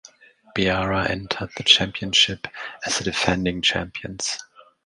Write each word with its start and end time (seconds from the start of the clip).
Beara 0.55 1.07
entered 1.11 1.51
the 1.55 1.61
championship 1.63 2.47
as 2.83 2.97
the 2.97 3.03
defending 3.03 3.61
champions. 3.61 4.39